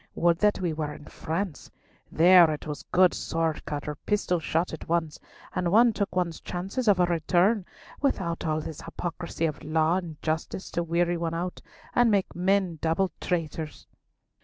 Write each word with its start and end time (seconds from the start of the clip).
Would 0.15 0.39
that 0.39 0.59
we 0.59 0.73
were 0.73 0.91
in 0.95 1.05
France! 1.05 1.69
There 2.11 2.49
it 2.49 2.65
was 2.65 2.81
a 2.81 2.85
good 2.91 3.13
sword 3.13 3.63
cut 3.65 3.87
or 3.87 3.97
pistol 4.07 4.39
shot 4.39 4.73
at 4.73 4.89
once, 4.89 5.19
and 5.53 5.71
one 5.71 5.93
took 5.93 6.15
one's 6.15 6.39
chance 6.41 6.75
of 6.87 6.99
a 6.99 7.05
return, 7.05 7.67
without 8.01 8.43
all 8.43 8.61
this 8.61 8.81
hypocrisy 8.81 9.45
of 9.45 9.63
law 9.63 9.97
and 9.97 10.19
justice 10.23 10.71
to 10.71 10.81
weary 10.81 11.17
one 11.17 11.35
out 11.35 11.61
and 11.93 12.09
make 12.09 12.35
men 12.35 12.79
double 12.81 13.11
traitors." 13.21 13.85